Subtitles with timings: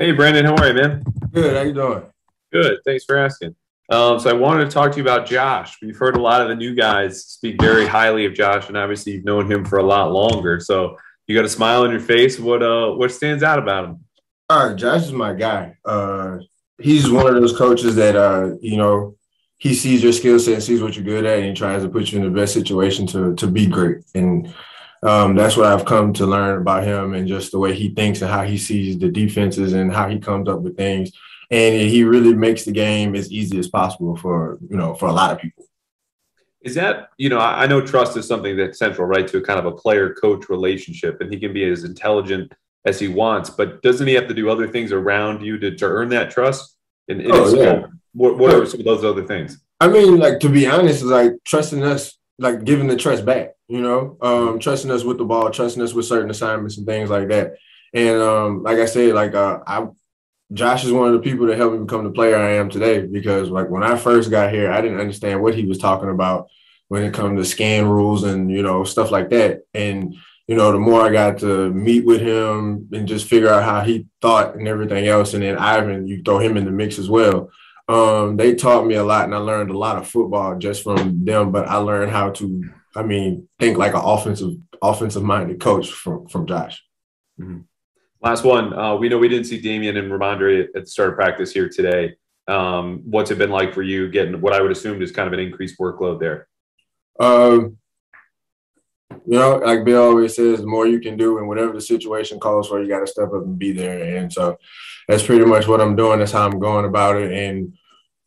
[0.00, 1.04] Hey, Brandon, how are you, man?
[1.30, 1.54] Good.
[1.54, 2.02] How you doing?
[2.50, 2.78] Good.
[2.86, 3.54] Thanks for asking.
[3.90, 5.76] Um, so I wanted to talk to you about Josh.
[5.82, 9.12] We've heard a lot of the new guys speak very highly of Josh, and obviously
[9.12, 10.58] you've known him for a lot longer.
[10.58, 12.40] So you got a smile on your face.
[12.40, 14.04] What uh, what stands out about him?
[14.48, 15.76] All right, Josh is my guy.
[15.84, 16.38] Uh,
[16.78, 19.16] he's one of those coaches that uh, you know,
[19.58, 22.10] he sees your skill set, sees what you're good at, and he tries to put
[22.10, 23.98] you in the best situation to to be great.
[24.14, 24.50] And
[25.02, 28.20] um, that's what I've come to learn about him and just the way he thinks
[28.20, 31.10] and how he sees the defenses and how he comes up with things.
[31.50, 35.12] And he really makes the game as easy as possible for you know for a
[35.12, 35.64] lot of people.
[36.62, 39.58] Is that you know I know trust is something that's central, right, to a kind
[39.58, 42.52] of a player coach relationship, and he can be as intelligent
[42.84, 45.84] as he wants, but doesn't he have to do other things around you to, to
[45.84, 46.76] earn that trust?
[47.08, 47.86] And, and oh, yeah.
[48.14, 49.58] what, what are some of those other things?
[49.80, 53.80] I mean, like to be honest, like trusting us, like giving the trust back you
[53.80, 57.28] know, um, trusting us with the ball, trusting us with certain assignments and things like
[57.28, 57.54] that.
[57.94, 59.86] And um, like I said, like uh, I,
[60.52, 63.06] Josh is one of the people that helped me become the player I am today.
[63.06, 66.48] Because like when I first got here, I didn't understand what he was talking about
[66.88, 69.60] when it comes to scan rules and you know stuff like that.
[69.72, 70.16] And
[70.48, 73.82] you know, the more I got to meet with him and just figure out how
[73.82, 77.08] he thought and everything else, and then Ivan, you throw him in the mix as
[77.08, 77.50] well.
[77.92, 81.24] Um, they taught me a lot, and I learned a lot of football just from
[81.24, 81.50] them.
[81.50, 86.26] But I learned how to I mean, think like an offensive offensive minded coach from
[86.28, 86.82] from Josh.
[87.40, 87.60] Mm-hmm.
[88.22, 88.74] Last one.
[88.74, 91.68] Uh, we know we didn't see Damien and Rhamondre at the start of practice here
[91.68, 92.16] today.
[92.48, 95.32] Um, what's it been like for you getting what I would assume is kind of
[95.32, 96.48] an increased workload there?
[97.18, 97.78] Um,
[99.26, 102.40] you know, like Bill always says, the more you can do and whatever the situation
[102.40, 104.16] calls for, you got to step up and be there.
[104.16, 104.56] And so
[105.06, 106.18] that's pretty much what I'm doing.
[106.18, 107.32] That's how I'm going about it.
[107.32, 107.74] And,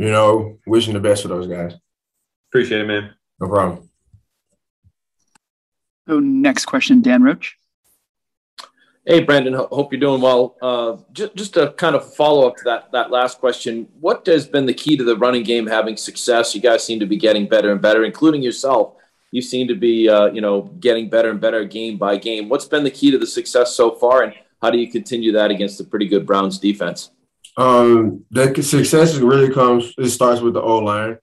[0.00, 1.74] you know, wishing the best for those guys.
[2.48, 3.14] Appreciate it, man.
[3.38, 3.90] No problem.
[6.08, 7.56] So next question, Dan Roche.
[9.06, 9.52] Hey, Brandon.
[9.52, 10.56] Hope you're doing well.
[10.62, 14.46] Uh, just, just to kind of follow up to that that last question, what has
[14.46, 16.54] been the key to the running game having success?
[16.54, 18.94] You guys seem to be getting better and better, including yourself.
[19.32, 22.48] You seem to be, uh, you know, getting better and better game by game.
[22.48, 24.32] What's been the key to the success so far, and
[24.62, 27.10] how do you continue that against a pretty good Browns defense?
[27.60, 29.92] Um, the success really comes.
[29.98, 31.18] It starts with the O line.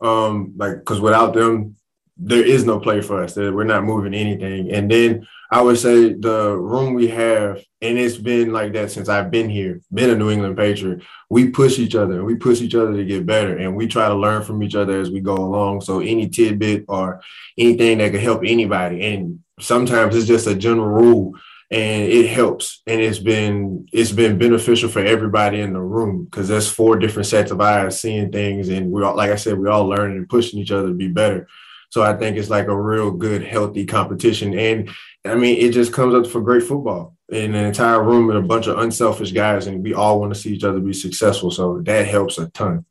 [0.00, 1.76] Um, like because without them,
[2.16, 3.36] there is no play for us.
[3.36, 4.72] We're not moving anything.
[4.72, 9.08] And then I would say the room we have, and it's been like that since
[9.08, 11.02] I've been here, been a New England Patriot.
[11.30, 12.24] We push each other.
[12.24, 15.00] We push each other to get better, and we try to learn from each other
[15.00, 15.82] as we go along.
[15.82, 17.22] So any tidbit or
[17.56, 21.34] anything that could help anybody, and sometimes it's just a general rule,
[21.70, 22.82] and it helps.
[22.86, 27.26] And it's been it's been beneficial for everybody in the room because there's four different
[27.26, 30.28] sets of eyes seeing things, and we're all, like I said, we're all learning and
[30.28, 31.48] pushing each other to be better.
[31.90, 34.58] So I think it's like a real good, healthy competition.
[34.58, 34.90] And
[35.24, 38.42] I mean, it just comes up for great football in an entire room with a
[38.42, 41.50] bunch of unselfish guys, and we all want to see each other be successful.
[41.50, 42.84] So that helps a ton.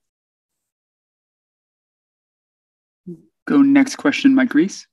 [3.45, 4.87] Go next question, Mike Reiss.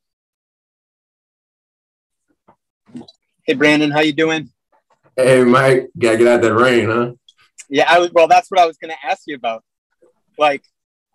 [3.47, 4.49] Hey Brandon, how you doing?
[5.16, 7.12] Hey Mike, gotta get out that rain, huh?
[7.69, 8.10] Yeah, I was.
[8.12, 9.65] Well, that's what I was going to ask you about.
[10.38, 10.62] Like,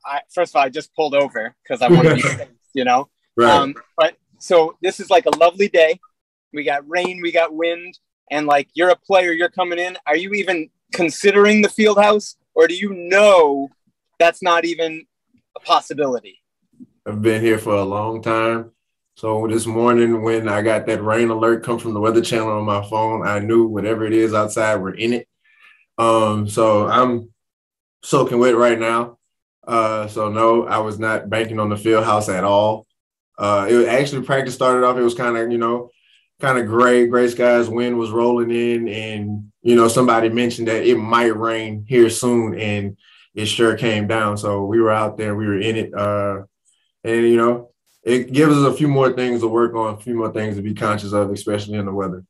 [0.06, 2.84] I, first of all, I just pulled over because I want to be safe, you
[2.84, 3.10] know.
[3.36, 3.50] Right.
[3.50, 6.00] Um, but so this is like a lovely day.
[6.54, 7.98] We got rain, we got wind,
[8.30, 9.98] and like you're a player, you're coming in.
[10.06, 13.70] Are you even considering the field house, or do you know
[14.20, 15.06] that's not even
[15.56, 16.42] a possibility?
[17.08, 18.72] I've been here for a long time.
[19.20, 22.64] So this morning, when I got that rain alert come from the Weather Channel on
[22.64, 25.28] my phone, I knew whatever it is outside, we're in it.
[25.98, 27.30] Um, so I'm
[28.02, 29.18] soaking wet right now.
[29.68, 32.88] Uh, so no, I was not banking on the field house at all.
[33.38, 34.98] Uh, it actually practice started off.
[34.98, 35.90] It was kind of you know,
[36.40, 37.68] kind of gray, gray skies.
[37.68, 42.58] Wind was rolling in, and you know somebody mentioned that it might rain here soon,
[42.58, 42.96] and
[43.36, 44.38] it sure came down.
[44.38, 46.44] So we were out there, we were in it, uh,
[47.04, 47.70] and you know,
[48.10, 50.62] it gives us a few more things to work on, a few more things to
[50.62, 52.24] be conscious of, especially in the weather.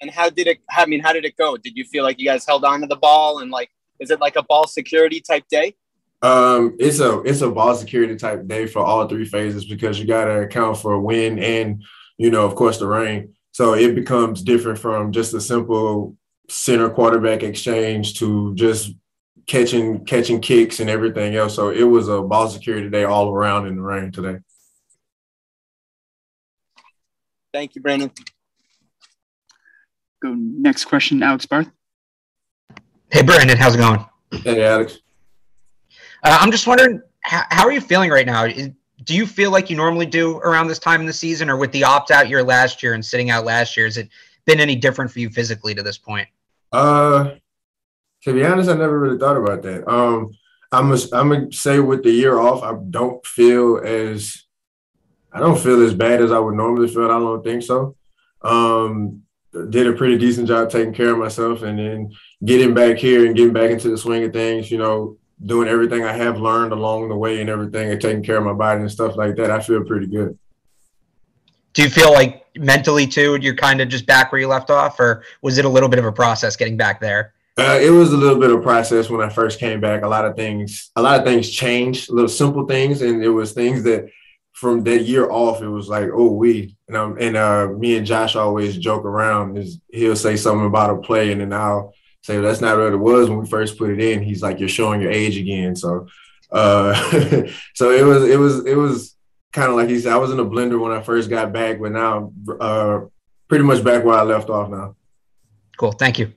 [0.00, 1.56] and how did it i mean how did it go?
[1.56, 4.20] Did you feel like you guys held on to the ball and like is it
[4.20, 5.74] like a ball security type day?
[6.22, 10.06] Um it's a it's a ball security type day for all three phases because you
[10.06, 11.82] got to account for wind and
[12.16, 13.34] you know of course the rain.
[13.52, 16.16] So it becomes different from just a simple
[16.48, 18.92] center quarterback exchange to just
[19.48, 23.66] catching catching kicks and everything else so it was a ball security day all around
[23.66, 24.38] in the rain today
[27.52, 28.12] thank you brandon
[30.20, 31.70] Go next question, Alex Barth.
[33.10, 34.04] Hey, Brandon, how's it going?
[34.32, 34.98] Hey, Alex.
[36.24, 38.44] Uh, I'm just wondering, how, how, are you feeling right now?
[38.44, 38.70] Is,
[39.04, 41.70] do you feel like you normally do around this time in the season, or with
[41.70, 43.86] the opt out year last year and sitting out last year?
[43.86, 44.08] Has it
[44.44, 46.28] been any different for you physically to this point?
[46.72, 47.34] Uh,
[48.24, 49.88] to be honest, I never really thought about that.
[49.88, 50.30] Um,
[50.70, 54.44] I'm a, I'm gonna say with the year off, I don't feel as
[55.32, 57.04] I don't feel as bad as I would normally feel.
[57.04, 57.96] I don't think so.
[58.42, 59.22] Um,
[59.70, 62.12] did a pretty decent job taking care of myself, and then
[62.44, 64.70] getting back here and getting back into the swing of things.
[64.70, 68.36] You know, doing everything I have learned along the way and everything, and taking care
[68.36, 69.50] of my body and stuff like that.
[69.50, 70.38] I feel pretty good.
[71.72, 74.98] Do you feel like mentally too, you're kind of just back where you left off,
[74.98, 77.34] or was it a little bit of a process getting back there?
[77.58, 80.02] Uh, it was a little bit of process when I first came back.
[80.02, 83.52] A lot of things, a lot of things changed, little simple things, and it was
[83.52, 84.08] things that
[84.52, 88.06] from that year off, it was like, oh, we and um, and uh, me and
[88.06, 89.58] Josh always joke around.
[89.92, 92.96] He'll say something about a play, and then I'll say well, that's not what it
[92.96, 94.22] was when we first put it in.
[94.22, 95.74] He's like, you're showing your age again.
[95.74, 96.06] So,
[96.52, 96.94] uh,
[97.74, 99.16] so it was, it was, it was
[99.52, 100.12] kind of like he said.
[100.12, 103.00] I was in a blender when I first got back, but now uh,
[103.48, 104.94] pretty much back where I left off now.
[105.76, 105.92] Cool.
[105.92, 106.32] Thank you.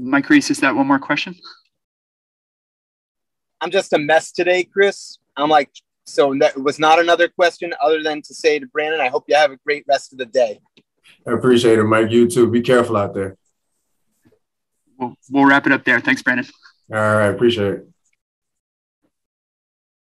[0.00, 1.34] Mike Reiss, is that one more question?
[3.60, 5.18] I'm just a mess today, Chris.
[5.36, 5.70] I'm like,
[6.06, 9.36] so that was not another question other than to say to Brandon, I hope you
[9.36, 10.60] have a great rest of the day.
[11.26, 12.10] I appreciate it, Mike.
[12.10, 12.50] You too.
[12.50, 13.36] Be careful out there.
[14.98, 16.00] We'll, we'll wrap it up there.
[16.00, 16.46] Thanks, Brandon.
[16.92, 17.28] All right.
[17.28, 17.88] Appreciate it.